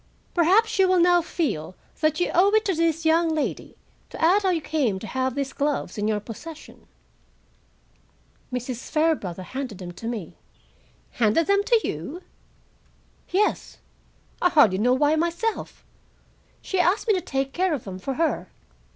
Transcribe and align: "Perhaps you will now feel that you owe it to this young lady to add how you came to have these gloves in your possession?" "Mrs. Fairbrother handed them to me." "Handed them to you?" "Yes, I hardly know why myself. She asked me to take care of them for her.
"Perhaps 0.33 0.79
you 0.79 0.87
will 0.87 0.99
now 0.99 1.21
feel 1.21 1.75
that 1.99 2.19
you 2.19 2.31
owe 2.33 2.49
it 2.55 2.65
to 2.65 2.73
this 2.73 3.05
young 3.05 3.29
lady 3.29 3.77
to 4.09 4.19
add 4.19 4.41
how 4.41 4.49
you 4.49 4.59
came 4.59 4.97
to 4.97 5.05
have 5.05 5.35
these 5.35 5.53
gloves 5.53 5.95
in 5.95 6.07
your 6.07 6.19
possession?" 6.19 6.87
"Mrs. 8.51 8.89
Fairbrother 8.89 9.43
handed 9.43 9.77
them 9.77 9.91
to 9.91 10.07
me." 10.07 10.37
"Handed 11.11 11.45
them 11.45 11.63
to 11.65 11.87
you?" 11.87 12.23
"Yes, 13.29 13.77
I 14.41 14.49
hardly 14.49 14.79
know 14.79 14.93
why 14.95 15.15
myself. 15.15 15.85
She 16.63 16.79
asked 16.79 17.07
me 17.07 17.13
to 17.13 17.21
take 17.21 17.53
care 17.53 17.75
of 17.75 17.83
them 17.83 17.99
for 17.99 18.15
her. 18.15 18.49